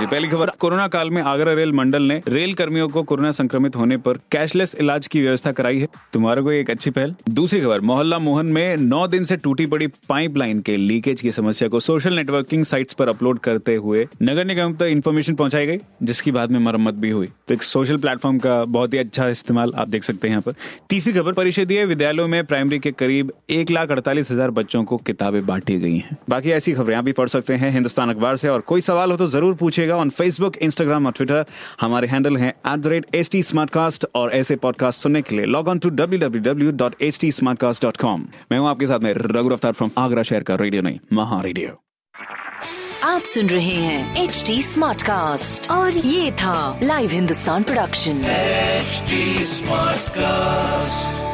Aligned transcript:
जी, 0.00 0.06
पहली 0.06 0.28
खबर, 0.28 0.50
कोरोना 0.60 0.86
काल 0.88 1.10
में 1.10 1.20
आगरा 1.22 1.52
रेल 1.54 1.72
मंडल 1.72 2.02
ने 2.02 2.14
रेल 2.28 2.52
कर्मियों 2.54 2.88
को 2.88 3.02
कोरोना 3.02 3.30
संक्रमित 3.30 3.74
होने 3.76 3.96
पर 3.96 4.18
कैशलेस 4.32 4.74
इलाज 4.74 5.06
की 5.06 5.20
व्यवस्था 5.22 5.50
कराई 5.52 5.78
है। 5.78 5.88
तुम्हारे 6.12 6.42
को 6.42 6.52
एक 6.52 6.70
अच्छी 6.70 6.90
पहल। 6.90 7.14
दूसरी 7.30 7.60
खबर, 7.60 7.80
मोहल्ला 7.80 8.18
मोहन 8.18 8.46
में 8.48 8.76
नौ 8.78 9.06
दिन 9.06 9.24
से 9.24 9.36
टूटी 9.36 9.66
पड़ी 9.66 9.86
पाइपलाइन 10.08 10.60
के 10.60 10.76
लीकेज 10.76 11.20
की 11.20 11.30
समस्या 11.30 11.68
को 11.68 11.80
सोशल 11.80 12.14
नेटवर्किंग 12.14 12.64
साइट्स 12.64 12.94
पर 12.94 13.08
अपलोड 13.08 13.38
करते 13.38 13.74
हुए 13.76 14.06
नगर 14.22 14.44
निगम 14.44 14.74
तक 14.74 14.86
इन्फॉर्मेशन 14.86 15.34
पहुंचाई 15.34 15.66
गई, 15.66 15.78
जिसकी 16.02 16.30
बाद 16.30 16.50
में 16.50 16.58
मरम्मत 16.60 16.94
भी 16.94 17.10
हुई। 17.10 17.28
तो 17.48 17.54
एक 17.54 17.62
सोशल 17.62 17.96
प्लेटफॉर्म 17.96 18.38
का 18.38 18.64
बहुत 18.66 18.94
ही 18.94 18.98
अच्छा 18.98 19.28
इस्तेमाल 19.28 19.72
आप 19.74 19.88
देख 19.88 20.04
सकते 20.04 20.28
हैं 20.28 20.32
यहाँ 20.32 20.42
पर। 20.42 20.54
तीसरी 20.90 21.12
खबर 21.12 21.32
परिषदीय 21.32 21.84
विद्यालयों 21.84 22.26
में 22.28 22.44
प्राइमरी 22.44 22.78
के 22.78 22.92
करीब 22.94 23.32
एक 23.50 23.70
लाख 23.70 23.90
अड़तालीस 23.90 24.30
हज़ार 24.30 24.50
बच्चों 24.52 24.84
को 24.84 24.96
किताबें 25.02 25.44
बांटी 25.46 25.78
गई 25.78 25.96
हैं। 25.98 26.18
बाकी 26.30 26.50
ऐसी 26.52 26.72
खबरें 26.72 26.96
आप 26.96 27.04
भी 27.04 27.12
पढ़ 27.12 27.28
सकते 27.28 27.54
हैं 27.54 27.70
हिंदुस्तान 27.72 28.10
अखबार 28.10 28.36
से, 28.36 28.48
और 28.48 28.60
कोई 28.62 28.80
सवाल 28.82 29.10
हो 29.10 29.16
तो 29.16 29.26
ज़रूर 29.28 29.54
पूछेगा 29.56 29.88
ऑन 29.96 30.10
फेसबुक 30.10 30.56
इंस्टाग्राम 30.58 31.06
और 31.06 31.12
ट्विटर 31.12 31.44
हमारे 31.80 32.08
हैंडल 32.08 32.36
है 32.36 32.48
at 32.48 32.78
the 32.78 32.86
rate 32.86 33.14
H 33.14 33.30
T 33.32 33.42
और 34.14 34.32
ऐसे 34.32 34.56
पॉडकास्ट 34.56 35.00
सुनने 35.00 35.22
के 35.22 35.36
लिए 35.36 35.44
log 35.46 35.68
on 35.68 35.78
to 35.78 35.90
W 35.90 36.20
W 36.20 36.42
W 36.42 36.70
dot 36.76 37.02
H 37.02 37.20
T 37.20 37.32
मैं 37.44 38.58
हूँ 38.58 38.68
आपके 38.68 38.86
साथ 38.86 39.00
में 39.00 39.12
रघु 39.16 39.48
रफ्तार 39.48 39.72
फ्रॉम 39.72 39.90
आगरा 39.98 40.22
शहर 40.22 40.42
का 40.42 40.54
रेडियो 40.54 40.82
नहीं 40.82 40.98
महा 41.12 41.40
रेडियो 41.40 41.78
आप 43.04 43.22
सुन 43.24 43.46
रहे 43.46 43.74
हैं 43.74 44.24
एच 44.24 44.42
डी 44.46 44.62
स्मार्ट 44.62 45.02
कास्ट 45.02 45.70
और 45.70 45.96
ये 45.96 46.30
था 46.32 46.78
live 46.82 47.10
Hindustan 47.10 47.62
production 47.62 48.22
HD 48.80 49.44
Smartcast. 49.46 51.29